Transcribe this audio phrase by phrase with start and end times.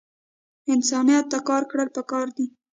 [0.73, 2.45] انسانیت ته کار کړل پکار دے